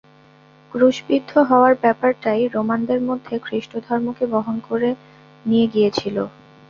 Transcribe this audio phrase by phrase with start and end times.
[0.71, 4.89] ক্রুশবিদ্ধ হওয়ার ব্যাপারটাই রোমানদের মধ্যে খ্রীষ্টধর্মকে বহন করে
[5.45, 6.17] নিয়ে গিয়েছিল।